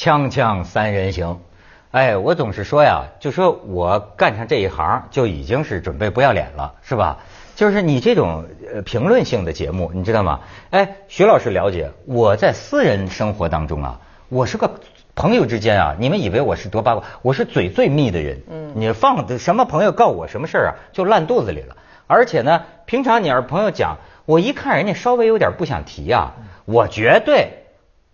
[0.00, 1.40] 锵锵三人行，
[1.90, 7.18] 哎，我总是说呀，就说我干上这一行就已经是准备不要脸了，是吧？
[7.54, 10.40] 就是你这种呃评论性的节目，你知道吗？
[10.70, 14.00] 哎，徐老师了解我在私人生活当中啊，
[14.30, 14.70] 我是个
[15.14, 18.40] 朋友之间啊，你们以为我是多八卦，我是嘴最密的人。
[18.50, 21.76] 嗯，你放的什么朋友告我什么事儿啊，就烂肚子里了。
[22.06, 27.59] 而且呢，平常你要是朋友讲，我一看人家稍微有点不想提啊，我绝对。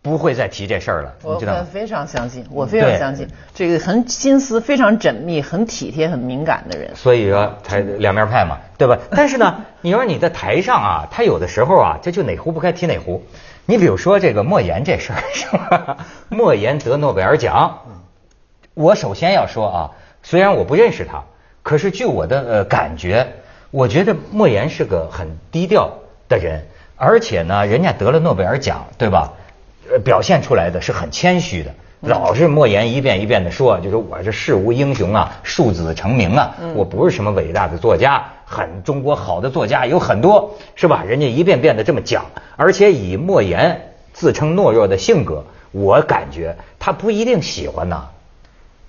[0.06, 6.94] 不会再提这事儿了，我非常相信，我非常相信这个很心思非常缜密、很体贴、很敏感的人。
[6.94, 8.96] 所以说，才两面派嘛，对吧？
[9.10, 13.24] 但是呢，你说你在台上啊，他有的时候啊，这就哪壶不开提哪壶。
[13.66, 15.96] 你比如说这个莫言这事儿， 是吧？
[16.28, 17.80] 莫言得诺贝尔奖，
[18.74, 19.90] 我首先要说啊，
[20.22, 21.24] 虽然我不认识他，
[21.64, 23.26] 可是据我的呃感觉，
[23.72, 25.90] 我觉得莫言是个很低调
[26.28, 29.32] 的人，而且呢，人家得了诺贝尔奖，对吧？
[29.90, 41.02] 呃，表现出来的是很谦虚的，老是莫言一遍一遍的说，就说我这世无英雄啊，庶子成名啊，我不是什么伟大的作家，很中国好的作家有很多，是吧？
[41.04, 48.08] 人家一遍遍的这么讲，而且以莫言自称懦弱的性格，我感觉他不一定喜欢呢。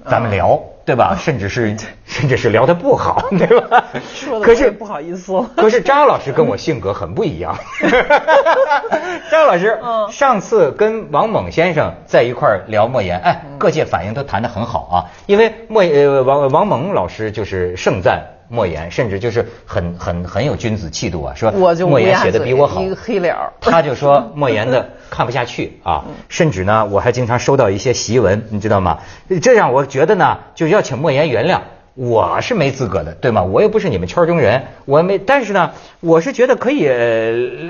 [0.09, 1.18] 咱们聊，对吧？
[1.20, 3.84] 甚至是，甚至是聊得不好， 对吧？
[4.16, 5.34] 说的可是不好意思。
[5.58, 7.58] 可是张老师跟我性格很不一样。
[9.30, 9.78] 张老师，
[10.10, 14.96] 上次跟王猛先生在一块聊莫言，哎，各界反应都谈得很好啊。
[15.26, 18.37] 因为莫呃王王猛老师就是盛赞。
[18.50, 21.52] 莫言甚至就是很很很有君子气度啊，说
[21.90, 29.00] 莫言写的比我好，一个黑脸他就说 莫言的看不下去啊，甚至呢，我还经常收到一些檄文，你知道吗？
[29.42, 31.59] 这让我觉得呢，就要请莫言原谅，
[31.95, 33.44] 我是没资格的，对吗？
[33.44, 36.84] 我又不是你们圈中人，我没，但是呢，我是觉得可以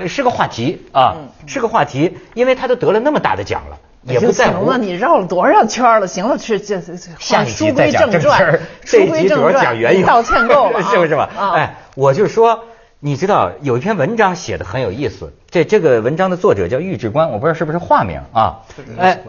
[0.06, 3.78] 是个话题啊，是个话题，因为他都得了那么大的奖了。
[4.08, 4.72] 也不在乎。
[4.74, 6.06] 你绕了多少圈了？
[6.06, 8.60] 行了，是这这下一集再讲正传。
[8.82, 10.06] 这一集主要讲缘由。
[10.06, 11.28] 道歉够了， 是不是吧？
[11.54, 12.64] 哎，我就说，
[13.00, 15.32] 你知道有一篇文章写的很有意思。
[15.50, 18.60] 这这个文章的作者叫玉志观，我不知道是不是化名啊？
[18.98, 19.20] 哎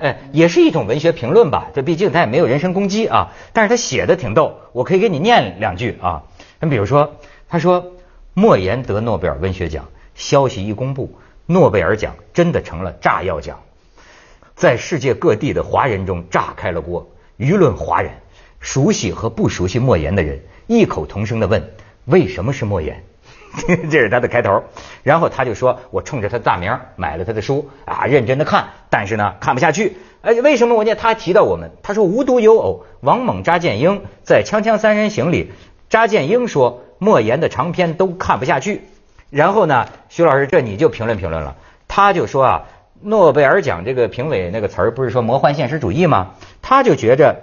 [0.00, 1.68] 哎，也是一种文学评论吧。
[1.74, 3.32] 这毕竟他也没有人身攻击啊。
[3.52, 6.22] 但是他写的挺逗，我可以给你念两句啊。
[6.60, 7.14] 你比如说，
[7.48, 7.92] 他说
[8.34, 9.84] 莫言得诺贝尔文学奖，
[10.14, 13.60] 消息一公布，诺贝尔奖真的成了炸药奖。
[14.54, 18.12] 在世界各地的华人中炸开了锅，舆论哗然。
[18.60, 21.72] 熟悉和不熟悉莫言的人异口同声的问
[22.06, 23.04] ：“为什么是莫言？”
[23.90, 24.64] 这是他的开头。
[25.02, 29.98] 然后他就说：“我冲着他的大名买了他的书啊，认真的看，但是呢看不下去。
[30.22, 30.76] 哎，为什么？
[30.76, 35.52] 我念他提到我们，他说无独有偶，王猛、查建英在《锵锵三人行》里，
[35.90, 38.80] 查建英说莫言的长篇都看不下去。
[39.28, 41.56] 然后呢，徐老师，这你就评论评论了。
[41.86, 42.64] 他就说啊。
[43.06, 46.36] 诺贝尔奖这个评委那个词儿不是说魔幻现实主义吗？
[46.62, 47.42] 他就觉着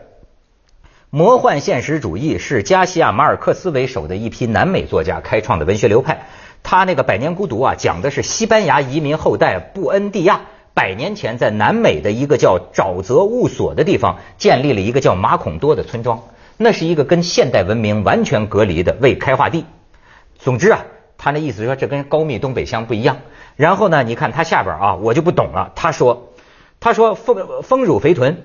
[1.11, 6.25] 魔幻现实主义是加西亚马尔克斯为首的一批南美作家开创的文学流派。
[6.63, 10.41] 他那个《百年孤独》啊，讲的是西班牙移民后代布恩蒂亚
[10.73, 16.23] 百年前在南美的一个叫沼泽雾所的地方建立了一个叫马孔多的村庄，
[16.57, 19.65] 那是一个跟现代文明完全隔离的未开化地。
[20.39, 20.85] 总之啊，
[21.19, 23.17] 他那意思说这跟高密东北乡不一样。
[23.55, 24.03] 然后呢？
[24.03, 25.71] 你看他下边啊，我就不懂了。
[25.75, 26.31] 他说
[26.79, 28.43] ：“他说丰丰乳肥臀，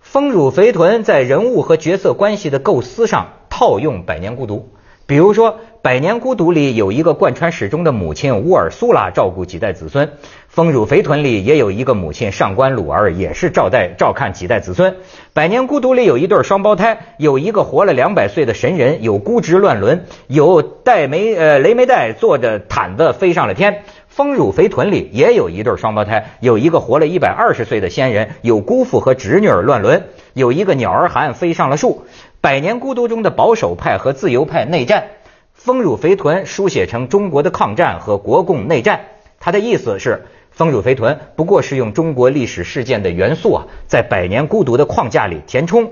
[0.00, 4.70] 丰乳肥臀在人物和角色关系的构思上套用《百年孤独》。
[5.06, 10.06] 比如说，《百年孤独》里有一个贯穿始终的母亲乌尔苏拉照顾几代子孙，
[10.48, 14.92] 《丰乳肥臀》里也有一个母亲上官鲁儿也是照代照看几代子孙。
[15.34, 23.82] 《百年孤独》里有一对双胞胎，有一个活了两百岁的神人，有孤直乱伦，有戴梅呃雷梅戴坐着毯子飞上了天。
[24.14, 30.04] 丰乳肥臀里也有一对双胞胎，有一个活了一百二十岁的仙人，有姑父和侄女儿乱伦，
[30.34, 32.04] 有一个鸟儿寒飞上了树。
[32.40, 35.06] 百年孤独中的保守派和自由派内战，
[35.52, 39.00] 丰乳肥臀书写成中国的抗战和国共内战。
[39.40, 45.90] 他的意思是，丰乳肥臀不过是用中国历史事件的元素啊，在百年孤独的框架里填充。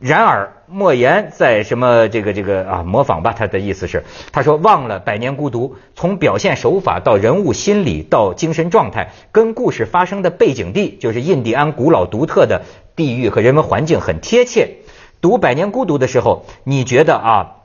[0.00, 3.34] 然而，莫言在什么这个这个啊模仿吧？
[3.36, 4.02] 他的意思是，
[4.32, 12.62] 他说忘了《百年孤独》，从表现手法到人物心理到精神状态，跟故事发生的背景地，就是印第安古老独特的
[12.96, 14.76] 地域和人文环境很贴切。
[15.20, 17.56] 读《百年孤独》的时候，你觉得啊，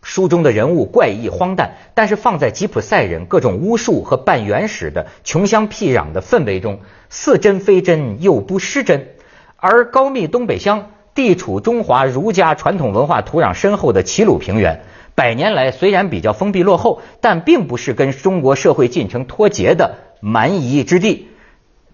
[0.00, 6.80] 书中的人物怪异荒诞，但是放在吉普赛人各种巫术和半原始的穷乡僻壤的氛围中，
[7.10, 9.08] 似真非真又不失真，
[9.56, 10.92] 而高密东北乡。
[11.16, 14.82] 地处中华儒家传统文化土壤深厚的齐鲁平原，
[15.16, 21.26] 百年来虽然比较封闭落后，但并不是跟中国社会进程脱节的蛮夷之地。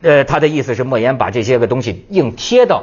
[0.03, 2.83] 呃，他的意思是莫言把这些个东西硬贴到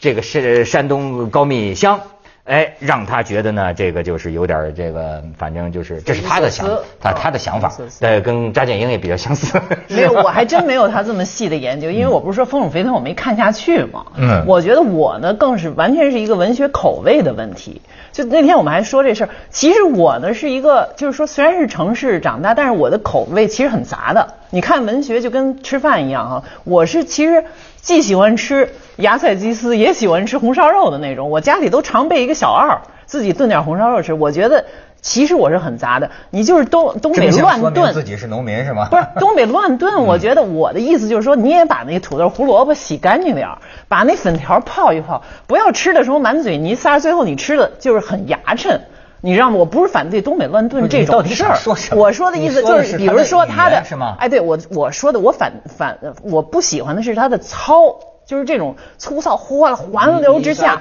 [0.00, 2.00] 这个是山东高密乡。
[2.48, 6.66] 哎，让他觉得呢，这个就是有点这个，反正就是这是他的想，
[6.98, 9.60] 他他的想法，对，跟扎建英也比较相似。
[9.88, 14.06] 没有，我还真没有他这么细的研究，因为我不是说《丰乳肥臀》我没看下去嘛。
[14.16, 14.42] 嗯。
[14.46, 17.82] 我觉得我呢，更是完全是一个文学口味的问题。
[18.12, 24.26] 就那天我们还说这事儿，其实我呢是一个，就是说虽然是城市长大，但是我的口味其实很杂的。
[24.48, 27.44] 你看文学就跟吃饭一样哈，我是其实。
[27.88, 31.30] 既喜欢吃芽菜鸡丝，也喜欢吃红烧肉的那种。
[31.30, 34.12] 我家里都常备一个小二，自己炖点红烧肉吃。
[34.12, 34.62] 我觉得
[35.00, 36.10] 其实我是很杂的。
[36.28, 38.88] 你就是东东北乱炖，自己是农民是吗？
[38.90, 40.04] 不是东北乱炖。
[40.04, 43.48] 我觉得我的意思就是说，你也把那个土豆胡萝卜洗干净点
[43.88, 48.78] 把那粉条泡一泡，不要吃的时候满嘴泥沙，最后你吃的就是很牙碜。
[49.20, 49.56] 你知道吗？
[49.56, 51.56] 我不是反对东北乱炖这种事儿。
[51.96, 53.76] 我说的意思就是，比如说他的，
[54.18, 60.80] 哎，对我我说的，我反反我不喜欢的是他的糙，就是这种粗糙，哗环流之下，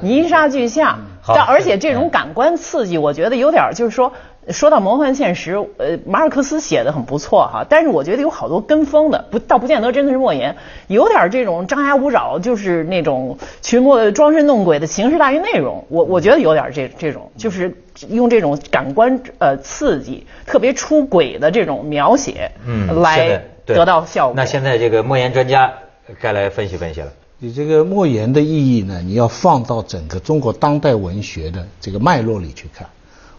[0.00, 0.98] 泥沙俱下。
[1.28, 4.12] 但而且这种感官刺激，我觉得有点就是说。
[4.48, 10.54] 说到魔幻现实，呃，马尔克斯写的很不错哈，但是我觉得有好多跟风的，不倒不见得真的是莫言，
[10.86, 17.76] 有点这种张牙舞爪，就是那种群魔装神弄鬼的形式大于内容，我我觉得有点这这种，就是
[18.08, 24.34] 用这种感官呃刺激，特别出轨的这种描写，嗯，来得到效果。
[24.36, 25.72] 那现在这个莫言专家
[26.20, 27.12] 该来分析分析了。
[27.38, 32.88] 你这个莫言的意义呢，你要放到整个中国当代文学的这个脉络里去看。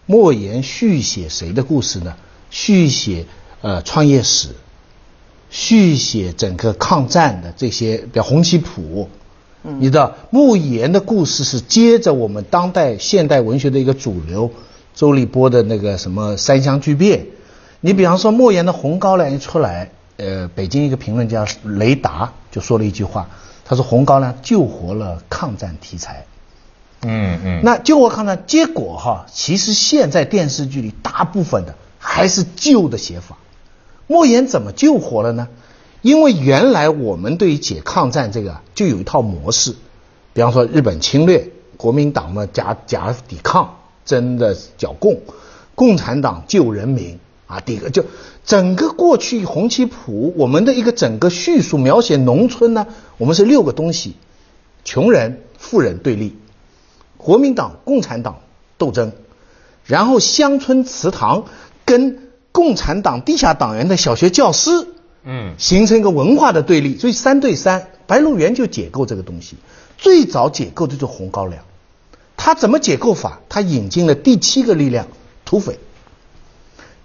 [0.06, 2.16] 莫言续写谁的故事呢？
[2.50, 3.26] 续写
[3.62, 4.50] 呃创业史，
[5.50, 9.10] 续写整个抗战的这些，比如红旗谱。
[9.64, 14.52] 嗯，你知道莫言的故事是接着我们当代现代文学的一个主流，
[14.94, 17.26] 周立波的那个什么三湘巨变。
[17.82, 23.30] 你比方说莫言的《红高粱》一出来，呃，北京一个评论家雷达就说了一句话，
[23.64, 26.26] 他说《红高粱》救活了抗战题材。
[27.04, 33.38] 嗯嗯，那救活抗战结果哈，其实现在电视剧里大部分的还是旧的写法。
[34.08, 35.48] 莫言怎么救活了呢？
[36.02, 39.76] 因为原来我们对于解抗战这个就有一套模式，
[40.34, 45.20] 比方说日本侵略，国民党嘛假假抵抗，真的剿共，
[45.76, 48.06] 共产党救人民啊，第一个就
[48.48, 54.16] 整个过去红旗谱，我们的一个整个叙述描写农村呢，我们是六个东西，
[54.86, 56.34] 穷人富人对立。
[57.18, 58.40] 国民党、共产党
[58.78, 59.12] 斗争，
[59.84, 61.44] 然后乡村祠堂
[61.84, 64.88] 跟共产党地下党员的小学教师，
[65.26, 69.58] 嗯，形成一个文化的对立，所以三对三，白鹿原就解构这个东西。
[69.98, 71.66] 最早解构的就是红高粱，
[72.38, 73.42] 他怎么解构法？
[73.50, 75.06] 他引进了第七个力量——
[75.44, 75.78] 土匪。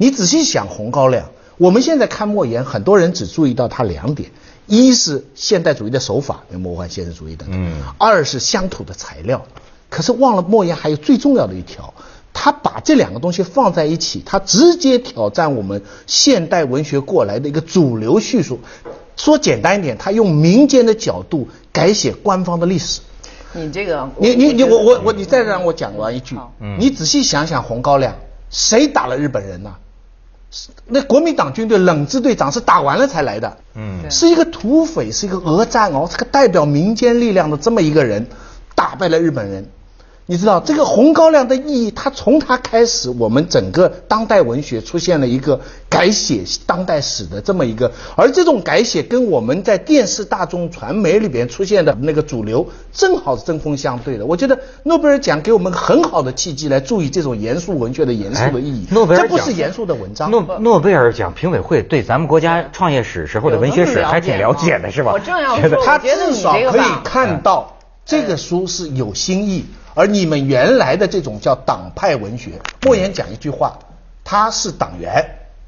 [0.02, 1.22] 你仔细想，红高粱，
[1.58, 4.32] 我们现在看莫言，很多人只注意到他两点：
[4.66, 9.40] 一是现代主义的手法，魔幻现实主义的；嗯，二是乡土的材料。
[9.88, 11.94] 可是忘了莫言还有最重要的一条，
[12.32, 18.58] 他把这两个东西放在一起，他直接挑战我们现代文学过来的一个主流叙述。
[19.16, 23.00] 说简单一点，他用民间的角度改写官方的历史。
[23.52, 26.36] 你这个，你你你我我我，你再让我讲完一句。
[26.58, 26.76] 嗯。
[26.80, 28.12] 你仔细想想，红高粱
[28.50, 29.72] 谁打了日本人呢？
[30.86, 33.56] 那国民党军队冷支队长是打完了才来的。
[33.74, 34.10] 嗯。
[34.10, 38.26] 是一个土匪，是一个讹战哦，是个代表民间力量的这么一个人，
[38.74, 39.66] 打败了日本人。
[40.32, 41.90] 你知道这个红高粱的意义？
[41.90, 45.60] 它从它开始，我们整个当代文学出现了一个
[45.90, 54.24] 改写当代史的这么一个，而这种改写跟我们在电视大众传媒里边出现的那个主流正好是针锋相对的。
[54.24, 58.86] 我觉得诺贝尔奖给我们很好的契机来注意这种严肃文学的严肃的意义。
[58.90, 60.30] 诺贝尔这不是严肃的文章。
[60.30, 65.12] 诺诺贝尔奖评委会对咱们国家创业史时候的文学史还挺了解的，是吧？
[65.12, 69.66] 我正要说，他至少可以看到这个书是有新意。
[69.94, 73.78] 而你们原来的这种叫党派文学，莫言讲一句话，
[74.24, 75.24] 他是党员，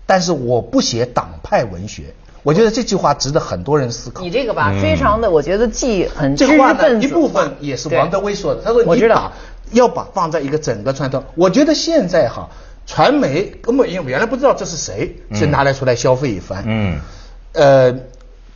[0.07, 2.14] 但是我不写党派文学。
[2.43, 4.23] 我觉得这句话值得很多人思考。
[4.23, 8.61] 你这个吧，非常的，我觉得既很这话呢，一部分也是王德威说的。
[8.62, 9.33] 他说你把
[9.73, 11.25] 要把放在一个整个传统。
[11.37, 12.50] 我觉得现在哈，
[12.87, 16.64] 传媒根本因为原来不知道这是谁，是拿来出来消费一番。
[16.66, 17.00] 嗯。
[17.52, 17.95] 呃，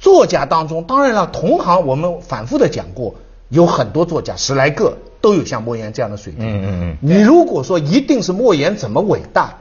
[0.01, 3.15] 作家当中，当然了，同行我们反复的讲过，
[3.49, 4.97] 有很多作家，十来个。
[5.21, 6.47] 都有像莫言这样的水平。
[6.47, 6.97] 嗯嗯嗯。
[7.00, 9.59] 你如果说一定是莫言怎么伟大，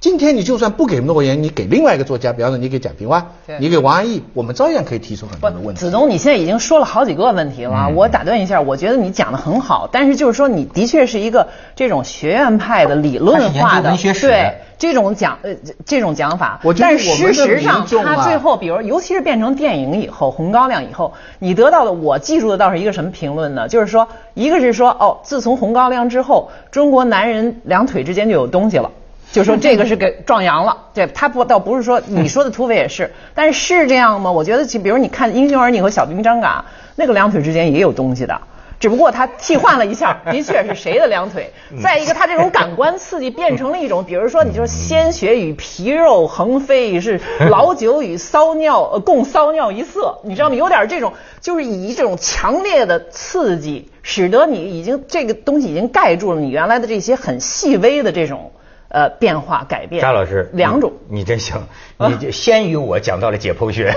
[0.00, 5.78] 今天你就算不给诺言，你给另外一个作家，比方说你给蒋平湾对，你给王安忆，我们照样可以提出很多的问题。
[5.78, 23.68] 子东，你现在已经说了好几个问题了，我打断一下，我觉得你讲的很好，但是就是说你的确是一个这种学院派的理论化的文学史对这种讲呃这这种讲法，我觉得但是我们的事实上他最后，比如尤其是变成电影以后，《红高粱》以后，你得到的我记住的倒是一个什么评论呢？
[23.68, 28.90] 就是说，一个是说哦，自从《红高粱》之后，中国男人两腿之间就有东西了。
[29.32, 34.30] 就说这个是给壮阳了， 对他不倒不是说你说的土匪也是， 但是是这样吗？
[34.32, 36.64] 我觉得，比如你看《英雄儿女》和《小兵张嘎》，
[36.96, 38.40] 那个两腿之间也有东西的，
[38.80, 41.52] 只不过他替换了一下， 的确是谁的两腿。
[41.80, 47.20] 再一个，他这种感官刺激变成了一种，比如说你说鲜血与皮肉横飞，是
[47.50, 50.56] 老酒与骚尿呃共骚尿一色，你知道吗？
[50.56, 58.50] 有点这种，就是以这种强烈的刺激，使得你已经这个东西已经盖住了你原来的这些很细微的这种。
[58.90, 60.02] 呃，变化改变。
[60.02, 61.62] 张老师，两种，你真行，
[61.96, 63.94] 你就 先于我讲到了解剖学。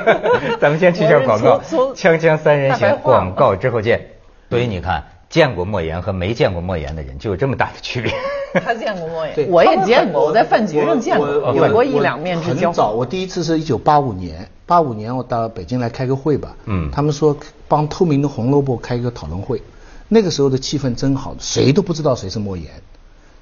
[0.60, 1.60] 咱们先去下广告，
[1.94, 4.08] 锵锵三人行，广告之后见。
[4.50, 8.12] 所以你看，见过莫言和没见过莫言的人就有这么大的区别。
[8.64, 12.68] 他见过莫言，我也见过，我在饭局上见过，有过一两面之交。
[12.68, 17.36] 很早，我第一次是一九八五年，八五年我到北京来开个会吧，嗯，他们说
[17.68, 19.62] 帮透明的红萝卜开一个讨论会，
[20.08, 22.66] 那个时候的气氛真好，谁都不知道谁是莫言。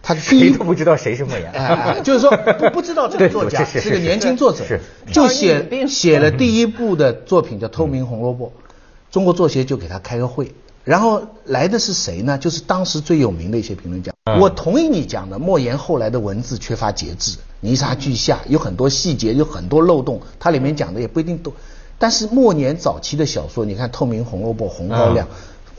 [0.06, 4.78] 他 谁都不知道谁是莫言，哎，就是说不不知道这个作家是个年轻作者，是
[5.11, 8.49] 就写写了第一部的作品叫《透明红萝卜》，
[9.11, 10.52] 中国作协就给他开个会，
[10.84, 12.37] 然后来的是谁呢？
[12.37, 14.12] 就是当时最有名的一些评论家。
[14.38, 21.50] 我同意你讲的，莫言后来的文字缺乏节制，泥沙俱下，有很多细节，有很多漏洞，他里面讲的也不一定都。
[21.99, 25.26] 但是莫言早期的小说，你看《透明红萝卜》《红高粱》。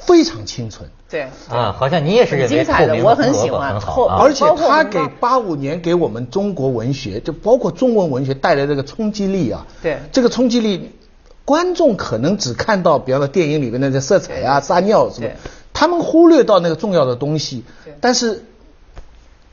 [0.06, 1.28] 非常清纯，对。
[1.50, 3.80] 啊，好像你也是精彩的，我很喜欢。
[3.80, 9.98] 好，而且他给八五年给我们中国文学，就包括中文文学带来这个冲击力啊，对。
[10.12, 10.92] 这个冲击力，
[11.44, 15.30] 观众可能只看到，比方说电影里面那些色彩啊、撒尿什么，
[15.74, 17.64] 他们忽略到那个重要的东西，
[18.00, 18.46] 但是。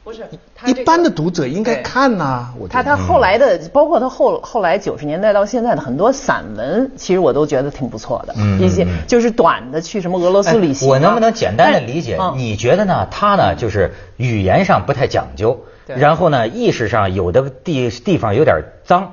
[0.05, 0.27] 不是，
[0.67, 2.53] 一般的读者应该看呐。
[2.59, 8.35] 我他他后来的，包括他后后来九十年代到现在的很多散文，其实我都觉得挺不错的。
[8.59, 10.89] 一些就是短的，去什么俄罗斯旅行。
[10.89, 12.19] 我能不能简单的理解？
[12.37, 13.07] 你觉得呢？
[13.11, 19.13] 他呢，就是语言上不太讲究，然后呢，意识上有的地地方有点脏。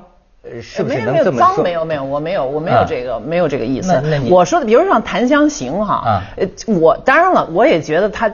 [0.52, 1.62] 呃，是不是能这么说？
[1.62, 3.92] 没有没有，我没有我没有这个没有这个意思。
[4.28, 8.30] 我说的，比如像《檀香刑》哈，呃，我当然了，我也觉得他，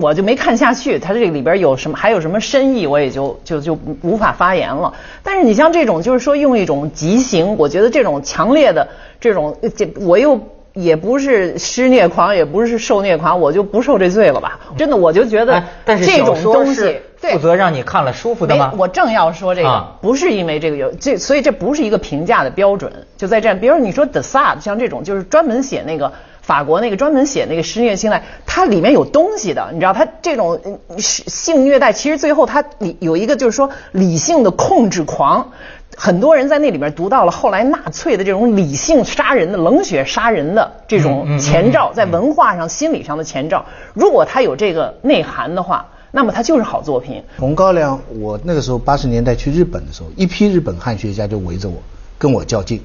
[0.00, 4.92] 我就没看下去，他这个里边有什么，还有什么深意，我也就就就无法发言了。
[5.22, 8.88] 但是你像这种，就是说用一种极刑，我觉得这种强烈的
[9.20, 10.40] 这种，这我又。
[10.82, 14.58] 也不是施虐狂，也不是受虐狂，我就不受这罪了吧？
[14.76, 18.72] 真的，我就觉得这种东西负责让你看了舒服的吗？
[18.78, 22.92] 我正要说这个，不是因为这个有这，所以这不是一个评价的标准。
[23.16, 30.58] 就在这，比如你说 The Sad，像这种就是专门写那个法国那个专门写那个施虐性爱，它里面有东西的，你知道，它这种
[30.96, 35.52] 性虐待，其实最后它里有一个就是说理性的控制狂。
[35.96, 43.66] 很多人在那里面读到了后来纳粹的这种理性杀人的、冷血杀人的这种前兆，在文化上、心理上的前兆。
[43.92, 47.22] 如果他有这个内涵的话，那么他就是好作品。
[47.38, 51.76] 红高粱，我那个时候八十年代去日本的时候，一批日本汉学家就围着我，
[52.18, 52.80] 跟我较劲，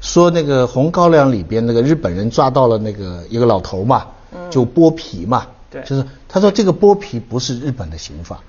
[0.00, 4.06] 说那个红高粱里边那个日本人抓到了那个一个老头嘛，
[4.50, 8.40] 就剥皮嘛，对，就是他说这个剥皮不是日本的刑法。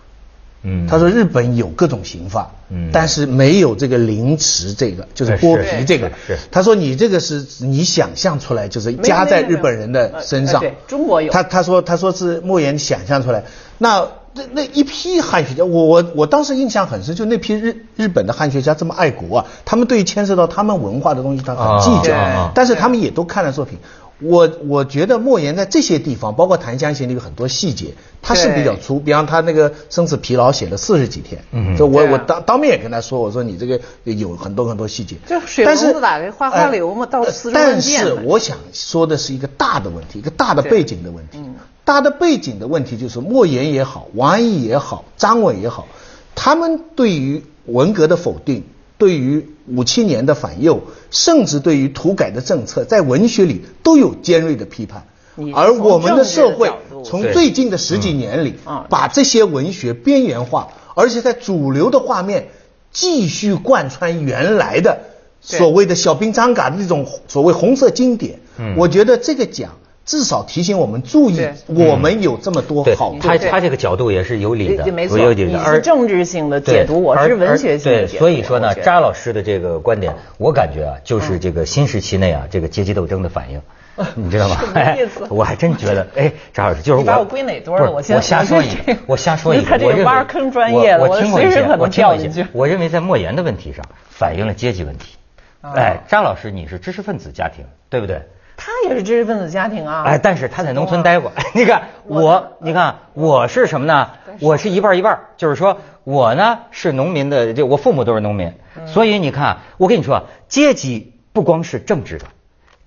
[0.63, 6.11] 嗯，他说日本有各种刑法，嗯，但是没有这个凌迟这个，就是剥皮这个。
[6.25, 10.59] 是，他说你这个是你想象出来，就是加在日本人的身上。
[10.59, 11.31] 对，中国有。
[11.31, 13.43] 他他说他说是莫言想象出来。
[13.77, 23.77] 那那那一批汉学家，我我我当时印象很深，就那批日日本的汉学家这么爱国啊，他们对于牵涉到他们文化的东西，他很计较，但是他们也都看了作品。
[24.19, 28.99] 我我觉得莫言在这些地方，包括《檀香刑》里有很多细节，他是比较粗。
[28.99, 35.15] 比方他那个生死疲劳写了四十几天，嗯，就我我当当面也跟他说，我说你这个有很多很多细节。
[35.27, 41.39] 就水龙子打的花花流嘛，到四十但是我想说的是一个大的问题，一个大的背景的问题。
[41.85, 45.87] 大的背景的问题就是莫言也好，王安忆也好，张伟也好，
[46.33, 48.63] 他们对于文革的否定。
[48.97, 55.05] 对于五七年的反右，甚至对于土改的政策，在文学里都有尖锐的批判。
[55.53, 56.71] 而我们的社会
[57.05, 58.55] 从最近的十几年里，
[58.89, 62.47] 把这些文学边缘化，而且在主流的画面
[62.91, 64.99] 继续贯穿原来的
[65.39, 68.39] 所谓的小兵张嘎的那种所谓红色经典。
[68.75, 69.77] 我觉得这个奖
[70.07, 73.19] 至少提醒我们注意，我们有这么多好处。
[73.19, 75.51] 他他这个角度也是有理的，对没错有理的。
[75.51, 83.61] 你是而政治性的解读我是文学性的对，解读所以说呢扎老师的这个观点，我感觉啊，就是这个新时期内啊，这个阶级斗争的反应。
[84.15, 84.57] 你知道吗？
[84.61, 89.69] 什么意思我还真觉得，哎，扎老师就是你把我归哪我现在我瞎说一我这个，我瞎说一个。
[89.69, 92.47] 他这个我挖坑专业了我我我听过一些，随时可能我听过一掉进去些。
[92.53, 95.15] 我认为在莫言的问题上反映了阶级问题。
[95.61, 98.21] 啊哎，张老师，你是知识分子家庭，对不对？
[98.57, 100.03] 他也是知识分子家庭啊。
[100.05, 101.31] 哎，但是他在农村待过。
[101.53, 104.09] 你看我我，你看我是什么呢？
[104.41, 108.53] 我是一半一半，就是说我呢是农民的，就我父母都是农民，
[108.87, 112.25] 所以你看，我跟你说，阶级不光是政治的，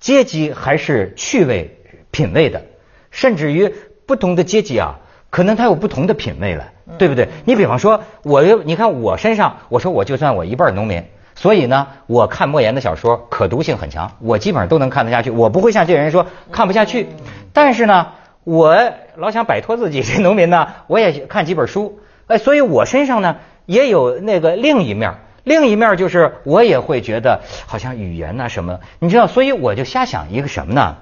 [0.00, 1.78] 阶级还是趣味、
[2.10, 2.62] 品味的，
[3.10, 3.72] 甚至于
[4.06, 4.98] 不同的阶级啊，
[5.30, 7.28] 可能他有不同的品味了，对不对？
[7.44, 11.04] 你比方说，我又你看我身上，我说我就算我一半农民。
[11.34, 17.08] 所以呢，我看莫言的小说可读性很强，我基本上都能看得下去，我不会像这人说看不下去。
[17.52, 18.08] 但是呢，
[18.44, 30.96] 我老想摆脱自己这农民呢，我也看几本书，哎，所以我身上呢也有那个另一面，另一面就是我也会觉得好像语言呐、什么，你知道，所以我就瞎想一个什么呢？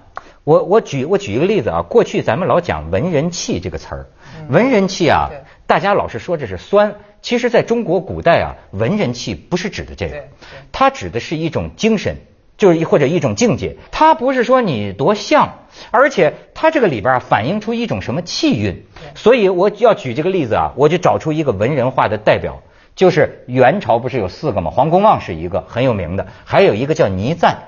[0.45, 4.07] 我我举我举一个例子啊，过去咱们老讲文人气这个词儿，
[4.49, 10.25] 文人气啊对，大家老是说这是酸，其实在中国古代啊，文人气不是指的这个
[10.73, 12.17] 它指的是一种精神，
[12.57, 13.77] 就是或者一种境界。
[13.91, 18.87] 它不是说你多像，而且它这个里边啊反映出一种什么气韵。
[19.15, 22.63] 所以我要举这个例子啊，我就找出一个文人画的代表，
[22.97, 24.71] 就是元朝不是有四个吗？
[24.71, 27.59] 黄公望是一个很有名的，还有一个叫倪瓒。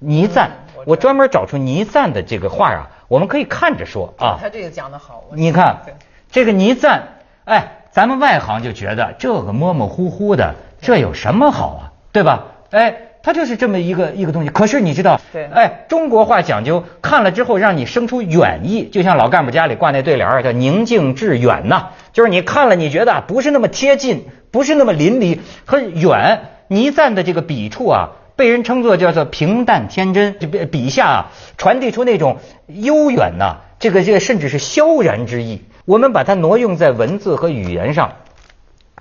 [0.00, 0.50] 倪瓒，
[0.84, 4.36] 我专门找出倪瓒的这个画啊，我们可以看着说啊。
[4.42, 5.22] 他这个讲的好。
[5.32, 5.82] 你看
[6.28, 7.02] 这个倪瓒，
[7.46, 11.82] 哎，咱们外行就觉得这个模模糊糊的，这有什么好啊？
[12.10, 12.46] 对吧？
[12.72, 14.48] 哎，它就是这么一个一个东西。
[14.48, 26.40] 可是你知道，对哎，中国话讲究看了之后让你生出远意，就像老干部家里挂那对联儿叫“宁静致远”呐，就是你看了你觉得不是那么贴近，不是那么淋漓，很远。
[26.66, 28.08] 倪瓒的这个笔触啊。
[28.34, 32.36] 被人称作叫做平淡天真，这笔笔下啊传递出那种
[32.66, 35.62] 悠远呐、这个这个甚至是萧然之意。
[35.86, 38.16] 我们把它挪用在文字和语言上，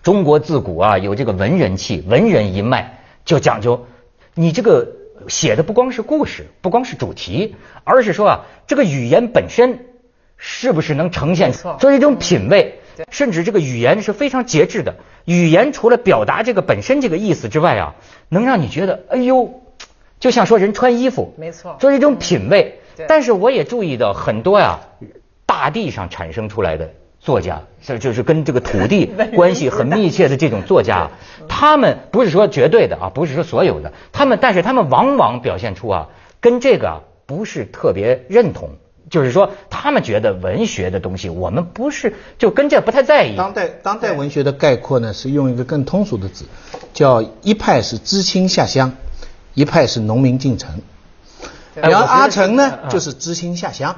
[0.03, 3.87] 中国自古啊有这个文人气，文人一脉，就讲究
[4.35, 4.87] 你这个
[5.27, 9.79] 写的不光是故事，不光是主题，而是说啊这个语言本身
[10.37, 11.75] 是不是能呈现没错。
[11.79, 14.95] 这是一种品味，甚至这个语言是非常节制的。
[15.25, 17.95] 语言除了表达这个本身这个意思之外啊，
[18.29, 19.61] 能让你觉得哎呦，
[20.19, 21.77] 就像说人穿衣服，没错。
[21.79, 22.79] 这是一种品味。
[23.07, 24.79] 但是我也注意到很多呀，
[25.55, 26.89] 大地上产生出来的
[27.21, 31.11] 作家，这就是跟这个土地 关系很密切的这种作家，
[31.47, 36.09] 他们不是说绝对的啊，不是说所有的，他们但是他们往往表现出啊，
[36.41, 38.69] 跟这个啊不是特别认同。
[39.09, 43.37] 就是说，他们觉得文学的东西，我们不是就跟这不太在意。
[43.37, 46.45] 当代当代文学的概括呢，是用一个更通俗的字，
[46.91, 48.91] 叫一派是知青下乡，
[49.53, 50.81] 一派是农民进城。
[51.79, 53.95] 哎然后阿成呢，嗯就是知青下乡，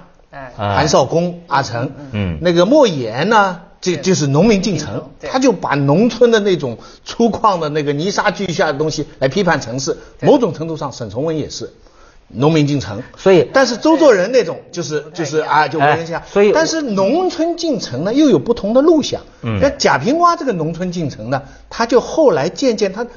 [0.56, 2.38] 韩少功、阿成，嗯。
[2.42, 9.98] 那个莫言呢，这就是农民进城，他就把农村的那种粗犷的那个泥沙俱下的东西来批判城市。
[10.22, 11.74] 某种程度上，沈从文也是。
[12.30, 19.22] 农民进城，所以但是周作人那种就是就是啊，就文人下哎，所以但是农村进城呢又有不同的路向。
[19.44, 19.58] 嗯。
[19.62, 23.08] 那贾平凹这个农村进城呢，他就后来渐渐他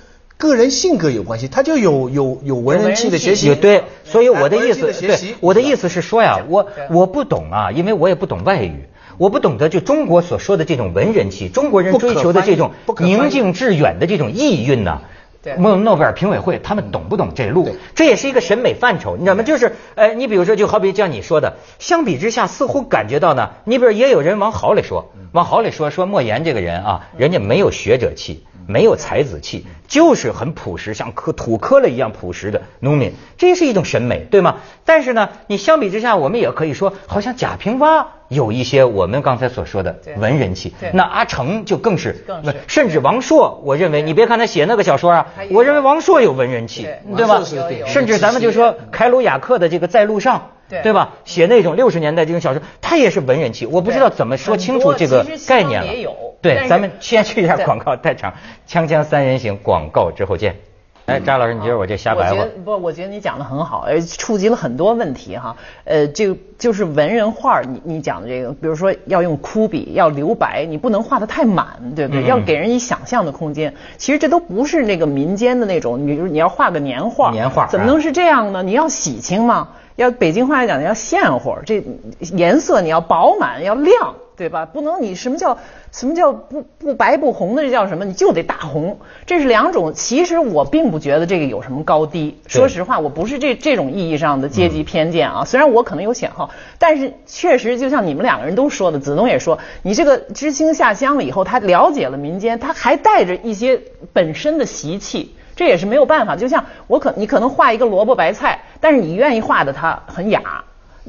[0.40, 3.48] 个人性格有关系，他就有有有文人气的学习。
[3.48, 8.87] 也对，所以我的意思，对我的意思是说呀，我我不懂啊，因为我也不懂外语，
[9.18, 15.03] 我不懂得就中国所说的这种文人气，中国人追求的这种宁静致远的这种意蕴呐。
[15.42, 17.66] 对诺诺贝尔评委会他们懂不懂这路？
[17.94, 19.42] 这也是一个审美范畴，你知道吗？
[19.42, 34.61] 就是，呃，你比如说，就好比像你说的，相比之下，似乎感觉到呢，你比如也有人往好里说，往好里说，说莫言这个人啊，人家没有学者气，没有才子气，就是很朴实，像磕土磕了一样朴实的农民，这是一种审美，对吗？
[34.85, 47.42] 但是呢，你相比之下，我们也可以说，好像贾平凹有一些我们刚才所说的文人气，那阿成就更是，更是甚至王朔，我认为你别看他写那个小说啊我认为王朔有文人气，对对吧？
[47.86, 50.52] 甚至咱们就说凯鲁亚克的这个在路上。
[50.70, 51.14] 对对吧？
[51.24, 53.66] 写那种六十年代这种小说，他也是文人气。
[53.66, 55.92] 我不知道怎么说清楚这个概念了。
[56.40, 58.32] 对咱们先去一下广告，太长。
[58.68, 60.69] 锵锵三人行，广告之后见。
[61.11, 62.51] 哎，张老师，你觉得我这瞎白话我觉得？
[62.64, 65.57] 不，我觉得你讲的很好，呃，触及了很多问题哈。
[65.85, 72.23] 呃，这个就是文人画，你你讲的这个，比如说要用枯笔，要留白，你不能画的太满，对不对？
[72.23, 73.75] 嗯要给人以想象的空间。
[73.99, 78.62] 其实这都不是那个民间的那种，你比如你要画个年画，年画怎么能是这样呢？
[78.62, 79.68] 你要喜庆嘛。
[79.96, 81.85] 要北京话来讲要现乎，这
[82.20, 84.64] 颜色你要饱满要亮，对吧？
[84.64, 85.59] 不能你什么叫
[85.92, 88.07] 什么叫不不白不红的，这叫什么？
[88.07, 88.98] 你就得大红。
[89.26, 89.92] 这是两种。
[89.92, 92.38] 其实我并不觉得这个有什么高低。
[92.46, 95.44] 说实话，我不是这这种意义上的阶级偏见啊。
[95.44, 96.48] 虽然我可能有显好，
[96.79, 103.79] 但是确实就像你们两个人都说的，子东也说，你这个知青下乡了以后，他了解了民间，他还带着一些
[104.14, 105.35] 本身的习气。
[105.55, 110.40] 这也是没有办法，就像我可你可能画一个萝卜白菜，但是你愿意画的它很雅；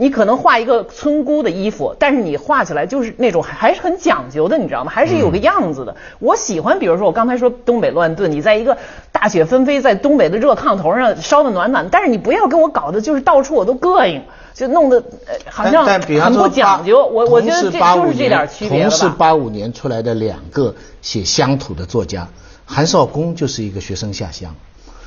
[0.02, 4.92] 你可能画一个村姑的衣服，但是你画起来就是那种还是很讲究的，你知道吗？
[4.92, 5.96] 还是有个样子的。
[6.18, 8.76] 我喜欢，比如说我刚才说东北乱炖，你在一个
[9.12, 14.24] 大雪纷飞，在东北的热炕头上烧的暖暖，但是你不要给我搞的就是到处我都膈应，
[14.56, 15.04] 就弄得
[15.46, 17.06] 好像很不讲究。
[17.06, 22.28] 我我觉得这就是这点区别同是八五年出来的两个写乡土的作家。
[22.66, 24.56] 韩少功就是一个学生下乡，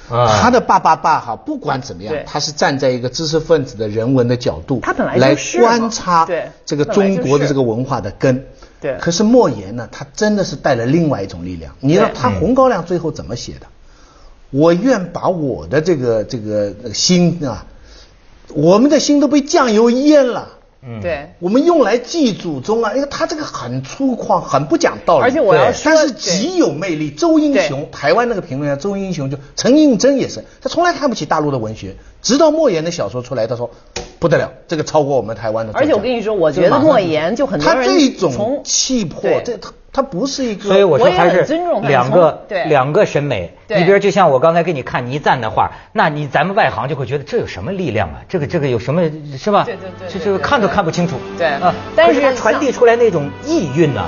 [0.09, 6.29] 他的爸爸爸哈，不管怎么样，他是站在一个知识分子的人文的角度，他本来来观察
[6.67, 8.47] 这个中国的这个文化的根。
[8.81, 8.97] 对。
[9.01, 11.75] 可是莫言呢，他真的是带了另外一种力量。
[11.81, 13.67] 你知道他《红高粱》最后怎么写的？
[14.51, 17.67] 我愿把我的这个这个心啊，
[18.55, 20.49] 我们的心都被酱油淹了。
[20.87, 27.11] 嗯，对，我们用来祭祖宗啊，因为他这个很粗犷，很不讲道理，而且我要说，但是极有魅力。
[27.11, 33.71] 周英雄，台湾那个评论员周英雄就陈应真也是，他从来看不起大陆的文学，直到莫言的小说出来，他说
[34.19, 35.73] 不得了，这个超过我们台湾的。
[35.75, 39.73] 而且我跟你说，我觉得莫言就很多人他这种气魄，这他。
[39.95, 41.45] 他不是一个，所以我说还是
[41.83, 43.55] 两个两个审美。
[43.69, 48.17] 你比如就像我刚才给你看倪瓒的画，那你咱们外行就会觉得这有什么力量啊？
[48.29, 49.03] 这个这个有什么
[49.39, 49.63] 是吧？
[49.65, 51.15] 对对对，这这个看都看不清楚。
[51.39, 54.05] 对啊，但是传递出来那种意蕴呢，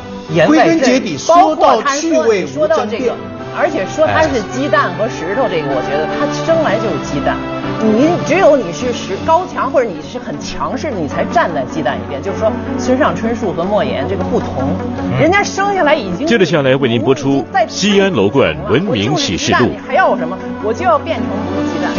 [0.49, 3.15] 归根结底说到趣味说到这个，
[3.59, 7.37] 而且说它是鸡蛋和石头，这个我觉得它生来就是鸡蛋。
[7.81, 12.21] 你只有你是石高强，或者你是很强势的，你才站在鸡蛋一边。
[12.23, 14.77] 就是说，村上春树和莫言这个不同，
[15.19, 16.27] 人家生下来已经。
[16.27, 19.59] 接着下来为您播出《西安楼冠文明启示录》。
[19.69, 20.37] 你还要什么？
[20.63, 21.91] 我就要变成母鸡蛋，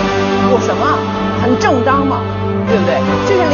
[0.51, 0.85] 有什么？
[1.41, 2.21] 很正当嘛，
[2.67, 3.01] 对不对？
[3.27, 3.47] 这是两。